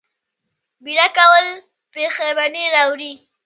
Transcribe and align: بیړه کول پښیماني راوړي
بیړه 0.83 1.07
کول 1.17 1.45
پښیماني 1.93 2.63
راوړي 2.75 3.13